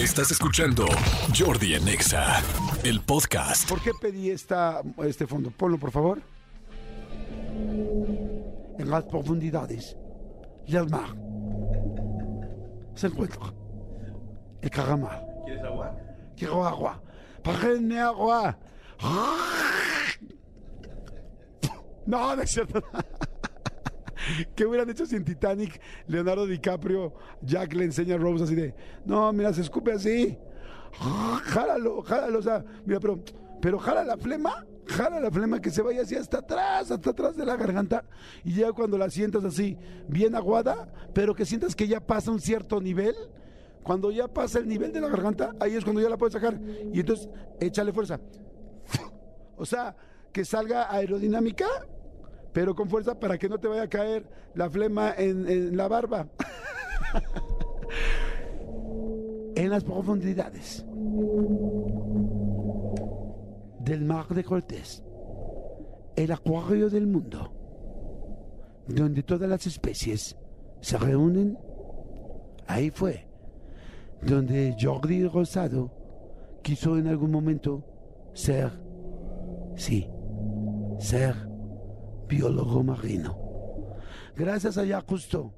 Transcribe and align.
Estás 0.00 0.30
escuchando 0.30 0.86
Jordi 1.38 1.74
en 1.74 1.86
Exa, 1.86 2.42
el 2.84 3.02
podcast. 3.02 3.68
¿Por 3.68 3.82
qué 3.82 3.90
pedí 4.00 4.30
esta, 4.30 4.80
este 5.04 5.26
fondo? 5.26 5.50
Ponlo, 5.50 5.76
por 5.76 5.90
favor. 5.90 6.22
En 8.78 8.90
las 8.90 9.04
profundidades 9.04 9.94
del 10.66 10.88
mar 10.88 11.14
se 12.94 13.08
encuentra 13.08 13.52
el 14.62 14.70
caramar. 14.70 15.22
¿Quieres 15.44 15.64
agua? 15.64 15.94
Quiero 16.34 16.64
agua. 16.64 17.02
Párenme 17.44 18.00
agua. 18.00 18.58
No, 22.06 22.34
no 22.34 22.42
es 22.42 22.50
cierto. 22.50 22.82
¿Qué 24.54 24.66
hubieran 24.66 24.88
hecho 24.90 25.06
si 25.06 25.16
en 25.16 25.24
Titanic 25.24 25.80
Leonardo 26.06 26.46
DiCaprio, 26.46 27.14
Jack 27.42 27.74
le 27.74 27.84
enseña 27.84 28.14
a 28.14 28.18
Rose 28.18 28.44
así 28.44 28.54
de, 28.54 28.74
no, 29.04 29.32
mira, 29.32 29.52
se 29.52 29.62
escupe 29.62 29.92
así. 29.92 30.38
Jálalo, 31.44 32.02
jálalo, 32.02 32.38
o 32.38 32.42
sea, 32.42 32.64
mira, 32.84 33.00
pero, 33.00 33.22
pero 33.60 33.78
jala 33.78 34.04
la 34.04 34.16
flema, 34.16 34.66
jala 34.86 35.20
la 35.20 35.30
flema 35.30 35.60
que 35.60 35.70
se 35.70 35.82
vaya 35.82 36.02
así 36.02 36.16
hasta 36.16 36.38
atrás, 36.38 36.90
hasta 36.90 37.10
atrás 37.10 37.36
de 37.36 37.44
la 37.44 37.56
garganta. 37.56 38.04
Y 38.44 38.54
ya 38.54 38.72
cuando 38.72 38.98
la 38.98 39.10
sientas 39.10 39.44
así, 39.44 39.76
bien 40.08 40.34
aguada, 40.34 40.92
pero 41.14 41.34
que 41.34 41.44
sientas 41.44 41.76
que 41.76 41.86
ya 41.86 42.00
pasa 42.00 42.30
un 42.30 42.40
cierto 42.40 42.80
nivel, 42.80 43.14
cuando 43.82 44.10
ya 44.10 44.28
pasa 44.28 44.58
el 44.58 44.68
nivel 44.68 44.92
de 44.92 45.00
la 45.00 45.08
garganta, 45.08 45.54
ahí 45.60 45.74
es 45.74 45.84
cuando 45.84 46.02
ya 46.02 46.08
la 46.08 46.18
puedes 46.18 46.34
sacar. 46.34 46.60
Y 46.92 47.00
entonces, 47.00 47.28
échale 47.60 47.92
fuerza. 47.92 48.20
O 49.56 49.66
sea, 49.66 49.94
que 50.32 50.42
salga 50.42 50.90
aerodinámica, 50.90 51.66
pero 52.52 52.74
con 52.74 52.88
fuerza 52.88 53.18
para 53.18 53.38
que 53.38 53.48
no 53.48 53.58
te 53.58 53.68
vaya 53.68 53.82
a 53.82 53.88
caer 53.88 54.26
la 54.54 54.68
flema 54.68 55.14
en, 55.16 55.76
la 55.76 55.88
barba. 55.88 56.28
en 59.54 59.70
las 59.70 59.84
profundidades 59.84 60.84
del 63.80 64.04
mar 64.04 64.28
de 64.28 64.44
Cortés, 64.44 65.02
el 66.16 66.32
acuario 66.32 66.88
del 66.88 67.06
mundo, 67.06 67.52
donde 68.86 69.22
todas 69.22 69.48
las 69.48 69.66
especies 69.66 70.36
se 70.80 70.98
reúnen, 70.98 71.58
ahí 72.66 72.90
fue 72.90 73.26
donde 74.22 74.76
Jordi 74.78 75.26
Rosado 75.26 75.90
quiso 76.62 76.98
en 76.98 77.06
algún 77.06 77.30
momento 77.30 77.82
ser, 78.34 78.70
sí, 79.76 80.08
ser 80.98 81.49
biólogo 82.30 82.84
marino. 82.84 83.36
Gracias 84.36 84.78
a 84.78 84.84
Jacques 84.84 85.08
Cousteau 85.08 85.52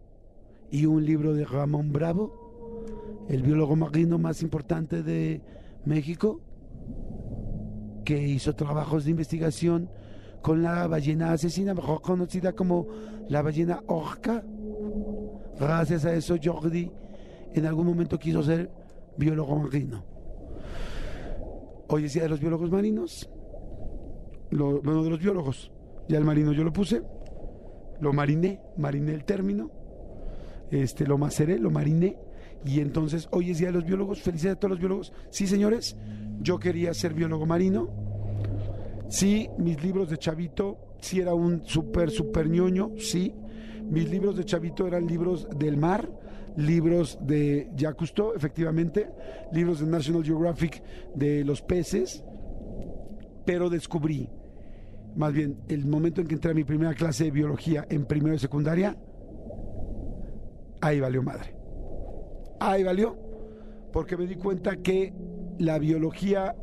y 0.71 0.87
un 0.87 1.05
libro 1.05 1.35
de 1.35 1.45
Ramón 1.45 1.93
Bravo, 1.93 3.27
el 3.29 3.43
biólogo 3.43 3.77
marino 3.77 4.19
más 4.19 4.43
importante 4.43 5.03
de 5.03 5.43
México, 5.85 6.41
que 8.05 8.27
hizo 8.27 8.55
trabajos 8.55 9.05
de 9.05 9.11
investigación 9.11 9.91
con 10.41 10.63
la 10.63 10.87
ballena 10.89 11.33
asesina, 11.33 11.75
mejor 11.75 12.01
conocida 12.01 12.53
como 12.55 12.89
la 13.29 13.43
ballena 13.43 13.83
orca. 13.87 14.43
Gracias 15.61 16.07
a 16.07 16.15
eso 16.15 16.37
Jordi 16.43 16.91
en 17.53 17.67
algún 17.67 17.87
momento 17.87 18.19
quiso 18.19 18.43
ser 18.43 18.71
biólogo 19.19 19.57
marino. 19.57 20.05
Hoy 21.89 22.07
es 22.07 22.15
día 22.15 22.23
de 22.23 22.31
los 22.31 22.41
biólogos 22.41 22.71
marinos, 22.71 23.29
bueno, 24.51 25.05
de 25.05 25.11
los 25.11 25.21
biólogos. 25.21 25.72
Ya 26.13 26.19
el 26.19 26.25
marino 26.25 26.53
yo 26.53 26.63
lo 26.63 26.75
puse, 26.75 27.01
lo 28.03 28.13
mariné, 28.13 28.61
mariné 28.77 29.15
el 29.15 29.25
término, 29.25 29.71
este, 30.71 31.07
lo 31.07 31.17
maceré, 31.17 31.59
lo 31.59 31.71
mariné. 31.71 32.19
Y 32.67 32.81
entonces 32.81 33.31
hoy 33.33 33.51
es 33.51 33.57
día 33.57 33.69
de 33.69 33.73
los 33.73 33.87
biólogos. 33.87 34.21
Felicidades 34.21 34.59
a 34.59 34.61
todos 34.61 34.73
los 34.73 34.79
biólogos. 34.79 35.13
Sí, 35.31 35.47
señores, 35.47 35.97
yo 36.43 36.59
quería 36.59 36.93
ser 36.93 37.15
biólogo 37.15 37.47
marino. 37.47 37.89
Sí, 39.09 39.49
mis 39.57 39.83
libros 39.83 40.11
de 40.11 40.19
chavito, 40.19 40.97
sí 41.01 41.19
era 41.19 41.33
un 41.33 41.65
súper, 41.65 42.11
súper 42.11 42.47
ñoño, 42.47 42.91
sí. 42.99 43.35
Mis 43.89 44.11
libros 44.11 44.37
de 44.37 44.45
chavito 44.45 44.87
eran 44.87 45.07
libros 45.07 45.49
del 45.59 45.79
mar, 45.79 46.11
libros 46.59 47.19
de 47.23 47.71
Cousteau, 47.97 48.35
efectivamente, 48.37 49.09
libros 49.51 49.81
de 49.81 49.87
National 49.87 50.23
Geographic 50.23 50.83
de 51.15 51.43
los 51.43 51.63
peces, 51.63 52.23
pero 53.47 53.71
descubrí, 53.71 54.29
más 55.17 55.33
bien, 55.33 55.59
el 55.69 55.87
momento 55.87 56.21
en 56.21 56.27
que 56.27 56.35
entré 56.35 56.51
a 56.51 56.55
mi 56.55 56.65
primera 56.65 56.95
clase 56.95 57.25
de 57.25 57.31
biología 57.31 57.87
en 57.89 58.07
primero 58.07 58.33
de 58.33 58.39
secundaria, 58.39 58.97
ahí 60.81 61.01
valió 61.01 61.23
madre. 61.23 61.55
Ahí 62.61 62.83
valió, 62.83 63.17
porque 63.93 64.17
me 64.17 64.27
di 64.27 64.37
cuenta 64.37 64.77
que 64.77 65.13
la 65.59 65.79
biología 65.79 66.55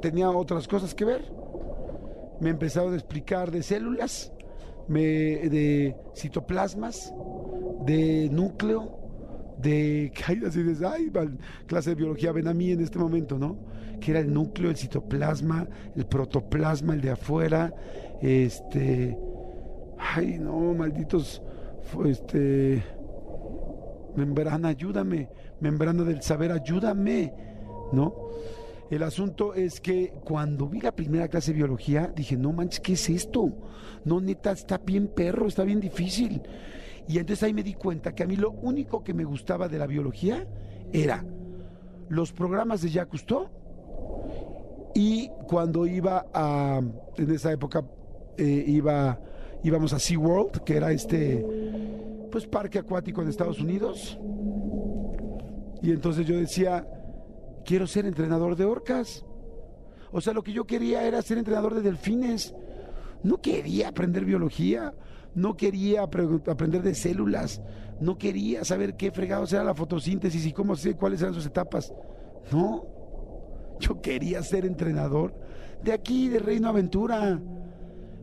tenía 0.00 0.30
otras 0.30 0.68
cosas 0.68 0.94
que 0.94 1.04
ver. 1.04 1.32
Me 2.40 2.50
empezaron 2.50 2.92
a 2.92 2.96
explicar 2.96 3.50
de 3.50 3.62
células, 3.62 4.32
de 4.88 5.96
citoplasmas, 6.14 7.14
de 7.84 8.28
núcleo, 8.30 9.03
de 9.58 10.12
caídas 10.14 10.56
y 10.56 10.62
de 10.62 10.86
ay, 10.86 11.12
clase 11.66 11.90
de 11.90 11.96
biología, 11.96 12.32
ven 12.32 12.48
a 12.48 12.54
mí 12.54 12.70
en 12.70 12.80
este 12.80 12.98
momento, 12.98 13.38
¿no? 13.38 13.58
Que 14.00 14.10
era 14.12 14.20
el 14.20 14.32
núcleo, 14.32 14.70
el 14.70 14.76
citoplasma, 14.76 15.66
el 15.94 16.06
protoplasma, 16.06 16.94
el 16.94 17.00
de 17.00 17.10
afuera, 17.10 17.72
este, 18.20 19.16
ay, 19.98 20.38
no, 20.38 20.74
malditos, 20.74 21.42
este, 22.06 22.82
membrana, 24.16 24.68
ayúdame, 24.68 25.28
membrana 25.60 26.04
del 26.04 26.22
saber, 26.22 26.52
ayúdame, 26.52 27.32
¿no? 27.92 28.24
El 28.90 29.02
asunto 29.02 29.54
es 29.54 29.80
que 29.80 30.12
cuando 30.24 30.68
vi 30.68 30.80
la 30.80 30.92
primera 30.92 31.28
clase 31.28 31.52
de 31.52 31.56
biología, 31.56 32.12
dije, 32.14 32.36
no 32.36 32.52
manches, 32.52 32.80
¿qué 32.80 32.92
es 32.92 33.08
esto? 33.08 33.50
No, 34.04 34.20
neta, 34.20 34.52
está 34.52 34.78
bien 34.78 35.08
perro, 35.08 35.48
está 35.48 35.64
bien 35.64 35.80
difícil. 35.80 36.42
Y 37.08 37.18
entonces 37.18 37.42
ahí 37.42 37.52
me 37.52 37.62
di 37.62 37.74
cuenta 37.74 38.14
que 38.14 38.22
a 38.22 38.26
mí 38.26 38.36
lo 38.36 38.50
único 38.50 39.04
que 39.04 39.14
me 39.14 39.24
gustaba 39.24 39.68
de 39.68 39.78
la 39.78 39.86
biología 39.86 40.46
era 40.92 41.24
los 42.08 42.32
programas 42.32 42.82
de 42.82 42.90
Jacques 42.90 43.22
Cousteau 43.22 43.48
y 44.94 45.28
cuando 45.48 45.86
iba 45.86 46.26
a, 46.32 46.80
en 47.16 47.30
esa 47.30 47.52
época, 47.52 47.84
eh, 48.36 48.64
iba, 48.66 49.20
íbamos 49.64 49.92
a 49.92 49.98
SeaWorld, 49.98 50.62
que 50.62 50.76
era 50.76 50.92
este, 50.92 51.44
pues, 52.30 52.46
parque 52.46 52.78
acuático 52.78 53.20
en 53.20 53.28
Estados 53.28 53.60
Unidos. 53.60 54.18
Y 55.82 55.90
entonces 55.90 56.26
yo 56.26 56.36
decía, 56.36 56.86
quiero 57.64 57.88
ser 57.88 58.06
entrenador 58.06 58.54
de 58.54 58.64
orcas. 58.64 59.26
O 60.12 60.20
sea, 60.20 60.32
lo 60.32 60.44
que 60.44 60.52
yo 60.52 60.64
quería 60.64 61.02
era 61.02 61.20
ser 61.22 61.38
entrenador 61.38 61.74
de 61.74 61.82
delfines. 61.82 62.54
No 63.24 63.40
quería 63.40 63.88
aprender 63.88 64.24
biología, 64.24 64.94
no 65.34 65.56
quería 65.56 66.02
apre- 66.02 66.48
aprender 66.48 66.82
de 66.82 66.94
células, 66.94 67.60
no 68.00 68.18
quería 68.18 68.64
saber 68.64 68.96
qué 68.96 69.10
fregados 69.10 69.52
era 69.52 69.64
la 69.64 69.74
fotosíntesis 69.74 70.46
y 70.46 70.52
cómo 70.52 70.76
sé 70.76 70.94
cuáles 70.94 71.22
eran 71.22 71.34
sus 71.34 71.46
etapas. 71.46 71.92
No, 72.52 72.84
yo 73.80 74.00
quería 74.00 74.42
ser 74.42 74.64
entrenador 74.64 75.34
de 75.82 75.92
aquí, 75.92 76.28
de 76.28 76.38
Reino 76.38 76.68
Aventura, 76.68 77.40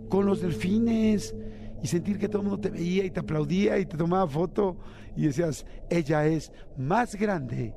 con 0.09 0.25
los 0.25 0.41
delfines 0.41 1.35
y 1.81 1.87
sentir 1.87 2.17
que 2.19 2.27
todo 2.27 2.41
el 2.41 2.47
mundo 2.47 2.61
te 2.61 2.69
veía 2.69 3.05
y 3.05 3.11
te 3.11 3.19
aplaudía 3.21 3.77
y 3.79 3.85
te 3.85 3.97
tomaba 3.97 4.27
foto 4.27 4.77
y 5.15 5.23
decías, 5.23 5.65
ella 5.89 6.25
es 6.25 6.51
más 6.77 7.15
grande, 7.15 7.73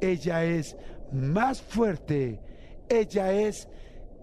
ella 0.00 0.44
es 0.44 0.76
más 1.12 1.62
fuerte, 1.62 2.40
ella 2.88 3.32
es 3.32 3.68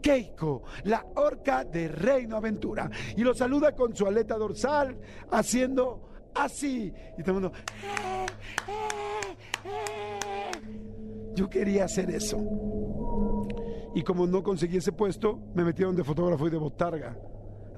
Keiko, 0.04 0.64
la 0.84 1.04
orca 1.16 1.64
de 1.64 1.88
Reino 1.88 2.36
Aventura. 2.36 2.90
Y 3.16 3.24
lo 3.24 3.34
saluda 3.34 3.72
con 3.72 3.96
su 3.96 4.06
aleta 4.06 4.38
dorsal, 4.38 4.98
haciendo 5.32 6.10
así. 6.36 6.94
Y 7.18 7.24
todo 7.24 7.38
el 7.38 7.42
mundo... 7.42 7.52
Yo 11.34 11.50
quería 11.50 11.86
hacer 11.86 12.12
eso. 12.12 12.38
Y 13.96 14.04
como 14.04 14.28
no 14.28 14.44
conseguí 14.44 14.78
ese 14.78 14.92
puesto, 14.92 15.40
me 15.56 15.64
metieron 15.64 15.96
de 15.96 16.04
fotógrafo 16.04 16.48
y 16.48 16.52
de 16.52 16.58
botarga 16.58 17.18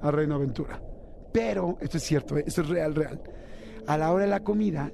a 0.02 0.10
Reino 0.10 0.34
Aventura. 0.34 0.82
Pero, 1.32 1.78
esto 1.80 1.96
es 1.96 2.02
cierto, 2.02 2.36
¿eh? 2.36 2.44
esto 2.46 2.62
es 2.62 2.68
real, 2.68 2.94
real. 2.94 3.22
A 3.86 3.96
la 3.96 4.12
hora 4.12 4.24
de 4.24 4.30
la 4.30 4.42
comida, 4.42 4.90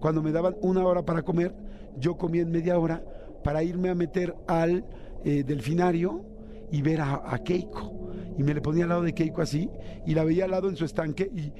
cuando 0.00 0.22
me 0.22 0.30
daban 0.30 0.56
una 0.60 0.84
hora 0.86 1.02
para 1.04 1.22
comer, 1.22 1.52
yo 1.98 2.16
comía 2.16 2.42
en 2.42 2.52
media 2.52 2.78
hora 2.78 3.02
para 3.42 3.62
irme 3.62 3.90
a 3.90 3.94
meter 3.94 4.34
al 4.46 4.84
eh, 5.24 5.42
delfinario 5.42 6.35
y 6.70 6.82
ver 6.82 7.00
a, 7.00 7.22
a 7.24 7.38
Keiko. 7.38 8.12
Y 8.38 8.42
me 8.42 8.54
le 8.54 8.60
ponía 8.60 8.84
al 8.84 8.90
lado 8.90 9.02
de 9.02 9.14
Keiko 9.14 9.42
así, 9.42 9.70
y 10.06 10.14
la 10.14 10.24
veía 10.24 10.44
al 10.44 10.50
lado 10.50 10.68
en 10.68 10.76
su 10.76 10.84
estanque, 10.84 11.30
y, 11.34 11.52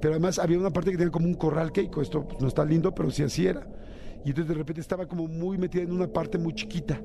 pero 0.00 0.14
además 0.14 0.38
había 0.38 0.58
una 0.58 0.70
parte 0.70 0.90
que 0.90 0.96
tenía 0.96 1.12
como 1.12 1.26
un 1.26 1.34
corral 1.34 1.70
Keiko. 1.72 2.02
Esto 2.02 2.26
pues, 2.26 2.40
no 2.40 2.48
está 2.48 2.64
lindo, 2.64 2.94
pero 2.94 3.10
sí 3.10 3.22
así 3.22 3.46
era. 3.46 3.66
Y 4.24 4.30
entonces 4.30 4.48
de 4.48 4.54
repente 4.54 4.80
estaba 4.80 5.06
como 5.06 5.28
muy 5.28 5.58
metida 5.58 5.82
en 5.82 5.92
una 5.92 6.08
parte 6.08 6.38
muy 6.38 6.54
chiquita. 6.54 7.00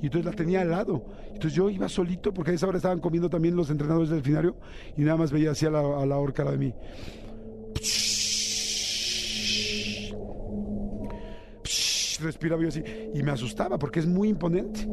Y 0.00 0.06
entonces 0.06 0.24
la 0.24 0.32
tenía 0.32 0.62
al 0.62 0.70
lado. 0.70 1.04
Entonces 1.26 1.52
yo 1.52 1.68
iba 1.68 1.88
solito, 1.88 2.32
porque 2.32 2.52
a 2.52 2.54
esa 2.54 2.66
hora 2.66 2.78
estaban 2.78 3.00
comiendo 3.00 3.28
también 3.28 3.54
los 3.54 3.70
entrenadores 3.70 4.08
del 4.08 4.18
delfinario, 4.18 4.56
y 4.96 5.02
nada 5.02 5.16
más 5.16 5.30
veía 5.30 5.50
así 5.50 5.66
a 5.66 5.70
la, 5.70 5.80
a 5.80 6.06
la 6.06 6.16
orca, 6.16 6.42
de 6.44 6.58
mí. 6.58 6.74
respiraba 12.22 12.62
yo 12.62 12.68
así 12.68 12.82
y 13.14 13.22
me 13.22 13.32
asustaba 13.32 13.78
porque 13.78 14.00
es 14.00 14.06
muy 14.06 14.28
imponente. 14.28 14.86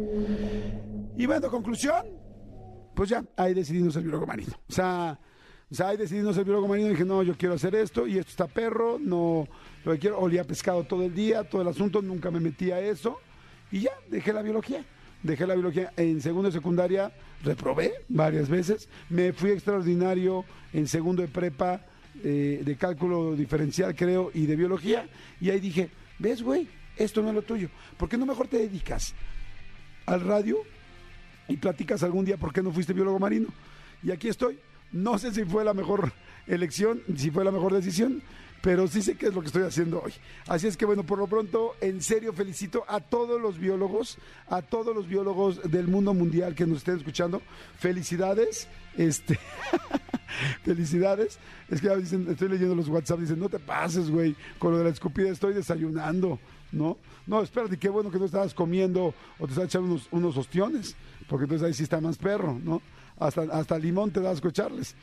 Y 1.19 1.25
bueno, 1.25 1.51
conclusión, 1.51 2.05
pues 2.95 3.09
ya, 3.09 3.21
ahí 3.35 3.53
decidí 3.53 3.81
no 3.81 3.91
ser 3.91 4.03
biólogo 4.03 4.25
marino. 4.25 4.53
O 4.69 4.71
sea, 4.71 5.19
o 5.69 5.75
sea, 5.75 5.89
ahí 5.89 5.97
decidí 5.97 6.21
no 6.21 6.31
ser 6.31 6.45
biólogo 6.45 6.69
marino 6.69 6.87
dije, 6.87 7.03
no, 7.03 7.23
yo 7.23 7.35
quiero 7.35 7.55
hacer 7.55 7.75
esto 7.75 8.07
y 8.07 8.17
esto 8.17 8.29
está 8.29 8.47
perro, 8.47 8.97
no, 8.97 9.45
lo 9.83 9.91
que 9.91 9.99
quiero, 9.99 10.17
olía 10.17 10.45
pescado 10.45 10.85
todo 10.85 11.03
el 11.03 11.13
día, 11.13 11.43
todo 11.43 11.61
el 11.61 11.67
asunto, 11.67 12.01
nunca 12.01 12.31
me 12.31 12.39
metí 12.39 12.71
a 12.71 12.79
eso 12.79 13.19
y 13.69 13.81
ya, 13.81 13.91
dejé 14.07 14.31
la 14.31 14.41
biología. 14.41 14.85
Dejé 15.21 15.45
la 15.45 15.55
biología 15.55 15.91
en 15.97 16.21
segundo 16.21 16.47
de 16.47 16.53
secundaria, 16.53 17.11
reprobé 17.43 17.91
varias 18.07 18.47
veces, 18.47 18.87
me 19.09 19.33
fui 19.33 19.49
extraordinario 19.49 20.45
en 20.71 20.87
segundo 20.87 21.21
de 21.21 21.27
prepa, 21.27 21.81
eh, 22.23 22.61
de 22.63 22.77
cálculo 22.77 23.35
diferencial 23.35 23.93
creo, 23.93 24.31
y 24.33 24.45
de 24.45 24.55
biología, 24.55 25.09
y 25.41 25.49
ahí 25.49 25.59
dije, 25.59 25.89
ves 26.17 26.41
güey, 26.41 26.69
esto 26.95 27.21
no 27.21 27.27
es 27.27 27.35
lo 27.35 27.41
tuyo, 27.41 27.67
¿por 27.97 28.07
qué 28.07 28.17
no 28.17 28.25
mejor 28.25 28.47
te 28.47 28.59
dedicas 28.59 29.13
al 30.05 30.21
radio 30.21 30.59
y 31.49 31.57
platicas 31.57 32.03
algún 32.03 32.23
día 32.23 32.37
por 32.37 32.53
qué 32.53 32.63
no 32.63 32.71
fuiste 32.71 32.93
biólogo 32.93 33.19
marino? 33.19 33.47
Y 34.01 34.11
aquí 34.11 34.29
estoy, 34.29 34.57
no 34.93 35.17
sé 35.17 35.33
si 35.33 35.43
fue 35.43 35.65
la 35.65 35.73
mejor 35.73 36.13
elección, 36.47 37.01
si 37.17 37.31
fue 37.31 37.43
la 37.43 37.51
mejor 37.51 37.73
decisión, 37.73 38.21
pero 38.61 38.87
sí 38.87 39.01
sé 39.01 39.15
qué 39.15 39.27
es 39.27 39.33
lo 39.33 39.41
que 39.41 39.47
estoy 39.47 39.63
haciendo 39.63 40.01
hoy. 40.01 40.13
Así 40.47 40.67
es 40.67 40.75
que 40.75 40.85
bueno, 40.85 41.03
por 41.03 41.17
lo 41.17 41.27
pronto, 41.27 41.75
en 41.81 42.01
serio 42.01 42.33
felicito 42.33 42.83
a 42.87 42.99
todos 42.99 43.41
los 43.41 43.57
biólogos, 43.57 44.17
a 44.47 44.61
todos 44.61 44.95
los 44.95 45.07
biólogos 45.07 45.61
del 45.69 45.87
mundo 45.87 46.13
mundial 46.13 46.55
que 46.55 46.65
nos 46.65 46.79
estén 46.79 46.97
escuchando. 46.97 47.41
Felicidades, 47.77 48.67
este 48.97 49.39
felicidades. 50.63 51.39
Es 51.69 51.81
que 51.81 51.95
dicen, 51.95 52.27
estoy 52.29 52.49
leyendo 52.49 52.75
los 52.75 52.89
WhatsApp, 52.89 53.19
dicen, 53.19 53.39
no 53.39 53.49
te 53.49 53.59
pases, 53.59 54.09
güey, 54.09 54.35
con 54.57 54.71
lo 54.71 54.77
de 54.79 54.85
la 54.85 54.89
escupida 54.89 55.29
estoy 55.29 55.53
desayunando, 55.53 56.39
¿no? 56.71 56.97
No, 57.27 57.41
espérate, 57.41 57.77
qué 57.77 57.89
bueno 57.89 58.11
que 58.11 58.19
no 58.19 58.25
estabas 58.25 58.53
comiendo 58.53 59.13
o 59.37 59.45
te 59.45 59.53
estás 59.53 59.65
echando 59.65 59.87
unos, 59.87 60.07
unos 60.11 60.37
ostiones, 60.37 60.95
porque 61.27 61.43
entonces 61.43 61.65
ahí 61.67 61.73
sí 61.73 61.83
está 61.83 62.01
más 62.01 62.17
perro, 62.17 62.59
¿no? 62.61 62.81
Hasta, 63.19 63.41
hasta 63.43 63.77
limón 63.77 64.11
te 64.11 64.21
das 64.21 64.31
a 64.31 64.35
escucharles 64.35 64.95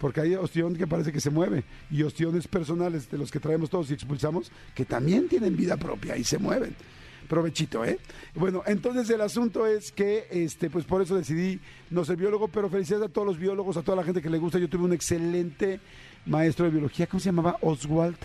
porque 0.00 0.20
hay 0.20 0.34
ostión 0.34 0.76
que 0.76 0.86
parece 0.86 1.12
que 1.12 1.20
se 1.20 1.30
mueve 1.30 1.64
y 1.90 2.02
ostiones 2.02 2.48
personales 2.48 3.10
de 3.10 3.18
los 3.18 3.30
que 3.30 3.40
traemos 3.40 3.70
todos 3.70 3.90
y 3.90 3.94
expulsamos 3.94 4.50
que 4.74 4.84
también 4.84 5.28
tienen 5.28 5.56
vida 5.56 5.76
propia 5.76 6.16
y 6.16 6.24
se 6.24 6.38
mueven. 6.38 6.74
Provechito, 7.28 7.84
¿eh? 7.84 7.98
Bueno, 8.34 8.62
entonces 8.66 9.10
el 9.10 9.20
asunto 9.20 9.66
es 9.66 9.90
que, 9.90 10.28
este, 10.30 10.70
pues 10.70 10.84
por 10.84 11.02
eso 11.02 11.16
decidí 11.16 11.58
no 11.90 12.04
ser 12.04 12.16
biólogo, 12.16 12.46
pero 12.46 12.70
felicidades 12.70 13.08
a 13.08 13.12
todos 13.12 13.26
los 13.26 13.38
biólogos, 13.38 13.76
a 13.76 13.82
toda 13.82 13.96
la 13.96 14.04
gente 14.04 14.22
que 14.22 14.30
le 14.30 14.38
gusta. 14.38 14.60
Yo 14.60 14.68
tuve 14.68 14.84
un 14.84 14.92
excelente 14.92 15.80
maestro 16.24 16.66
de 16.66 16.70
biología, 16.70 17.08
¿cómo 17.08 17.20
se 17.20 17.30
llamaba? 17.30 17.58
Oswald 17.62 18.16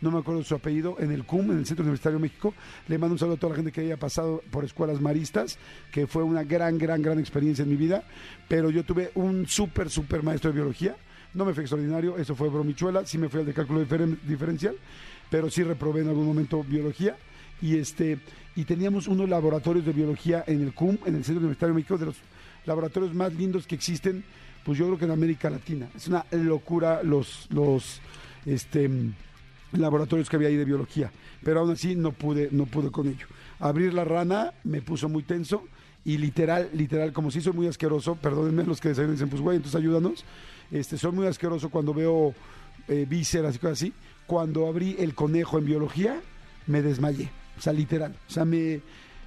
no 0.00 0.10
me 0.10 0.18
acuerdo 0.18 0.42
su 0.42 0.54
apellido, 0.54 0.96
en 0.98 1.12
el 1.12 1.24
CUM, 1.24 1.50
en 1.52 1.58
el 1.58 1.66
Centro 1.66 1.82
Universitario 1.82 2.18
de 2.18 2.22
México. 2.22 2.54
Le 2.88 2.96
mando 2.96 3.14
un 3.14 3.18
saludo 3.18 3.36
a 3.36 3.38
toda 3.38 3.50
la 3.50 3.56
gente 3.56 3.72
que 3.72 3.82
haya 3.82 3.98
pasado 3.98 4.42
por 4.50 4.64
escuelas 4.64 5.00
maristas, 5.00 5.58
que 5.92 6.06
fue 6.06 6.22
una 6.22 6.42
gran, 6.42 6.78
gran, 6.78 7.02
gran 7.02 7.18
experiencia 7.18 7.62
en 7.62 7.68
mi 7.68 7.76
vida. 7.76 8.04
Pero 8.48 8.70
yo 8.70 8.84
tuve 8.84 9.10
un 9.14 9.46
súper, 9.46 9.90
súper 9.90 10.22
maestro 10.22 10.50
de 10.50 10.54
biología. 10.54 10.96
No 11.34 11.44
me 11.44 11.54
fue 11.54 11.62
extraordinario, 11.62 12.16
eso 12.16 12.34
fue 12.34 12.48
bromichuela, 12.48 13.06
sí 13.06 13.16
me 13.18 13.28
fui 13.28 13.40
al 13.40 13.46
de 13.46 13.54
cálculo 13.54 13.80
diferen- 13.84 14.18
diferencial, 14.22 14.74
pero 15.30 15.48
sí 15.48 15.62
reprobé 15.62 16.00
en 16.00 16.08
algún 16.08 16.26
momento 16.26 16.64
biología. 16.64 17.16
Y 17.62 17.76
este 17.76 18.18
y 18.56 18.64
teníamos 18.64 19.06
unos 19.06 19.28
laboratorios 19.28 19.84
de 19.86 19.92
biología 19.92 20.42
en 20.46 20.62
el 20.62 20.74
CUM, 20.74 20.98
en 21.06 21.14
el 21.14 21.24
Centro 21.24 21.40
Universitario 21.40 21.74
de 21.74 21.80
México, 21.80 21.98
de 21.98 22.06
los 22.06 22.16
laboratorios 22.66 23.14
más 23.14 23.32
lindos 23.34 23.66
que 23.66 23.74
existen, 23.76 24.24
pues 24.64 24.76
yo 24.78 24.86
creo 24.86 24.98
que 24.98 25.04
en 25.04 25.12
América 25.12 25.48
Latina. 25.50 25.88
Es 25.94 26.08
una 26.08 26.24
locura 26.32 27.02
los, 27.02 27.46
los 27.50 28.00
este, 28.44 28.90
laboratorios 29.72 30.28
que 30.28 30.36
había 30.36 30.48
ahí 30.48 30.56
de 30.56 30.64
biología, 30.64 31.12
pero 31.44 31.60
aún 31.60 31.70
así 31.70 31.94
no 31.94 32.12
pude, 32.12 32.48
no 32.50 32.66
pude 32.66 32.90
con 32.90 33.06
ello. 33.08 33.26
Abrir 33.60 33.94
la 33.94 34.04
rana 34.04 34.52
me 34.64 34.82
puso 34.82 35.08
muy 35.08 35.22
tenso 35.22 35.64
y 36.04 36.18
literal, 36.18 36.70
literal, 36.72 37.12
como 37.12 37.30
si 37.30 37.40
soy 37.40 37.52
muy 37.52 37.66
asqueroso, 37.66 38.16
perdónenme 38.16 38.64
los 38.64 38.80
que 38.80 38.88
desayunan 38.88 39.16
dicen, 39.16 39.28
pues 39.28 39.42
güey, 39.42 39.56
entonces 39.56 39.78
ayúdanos, 39.78 40.24
este, 40.70 40.96
soy 40.96 41.12
muy 41.12 41.26
asqueroso 41.26 41.68
cuando 41.68 41.92
veo 41.92 42.34
eh, 42.88 43.06
vísceras 43.08 43.56
y 43.56 43.58
cosas 43.58 43.78
así. 43.78 43.92
Cuando 44.26 44.66
abrí 44.66 44.96
el 44.98 45.14
conejo 45.14 45.58
en 45.58 45.66
biología, 45.66 46.20
me 46.66 46.82
desmayé, 46.82 47.30
o 47.58 47.60
sea, 47.60 47.72
literal, 47.72 48.14
o 48.28 48.30
sea, 48.30 48.44
me, 48.44 48.80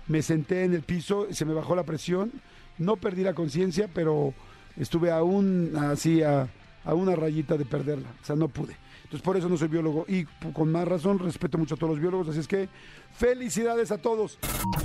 me 0.08 0.22
senté 0.22 0.64
en 0.64 0.74
el 0.74 0.82
piso, 0.82 1.28
se 1.32 1.46
me 1.46 1.54
bajó 1.54 1.76
la 1.76 1.84
presión, 1.84 2.32
no 2.78 2.96
perdí 2.96 3.24
la 3.24 3.34
conciencia, 3.34 3.90
pero 3.94 4.34
estuve 4.78 5.12
aún 5.12 5.74
así 5.76 6.24
a, 6.24 6.48
a 6.86 6.94
una 6.94 7.16
rayita 7.16 7.58
de 7.58 7.66
perderla, 7.66 8.10
o 8.22 8.26
sea, 8.26 8.36
no 8.36 8.48
pude. 8.48 8.76
Entonces 9.04 9.22
por 9.22 9.38
eso 9.38 9.48
no 9.48 9.58
soy 9.58 9.68
biólogo 9.68 10.06
y 10.08 10.26
con 10.54 10.72
más 10.72 10.88
razón 10.88 11.20
respeto 11.20 11.58
mucho 11.58 11.76
a 11.76 11.78
todos 11.78 11.92
los 11.92 12.00
biólogos, 12.00 12.30
así 12.30 12.40
es 12.40 12.48
que 12.48 12.68
felicidades 13.16 13.92
a 13.92 14.00
todos. 14.00 14.40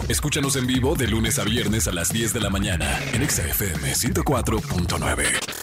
Escúchanos 0.09 0.57
en 0.57 0.67
vivo 0.67 0.95
de 0.97 1.09
lunes 1.09 1.39
a 1.39 1.45
viernes 1.45 1.89
a 1.89 1.93
las 1.93 2.13
10 2.13 2.35
de 2.35 2.41
la 2.41 2.51
mañana 2.51 2.99
en 3.15 3.23
Exa 3.23 3.47
FM 3.47 3.93
104.9. 3.93 5.58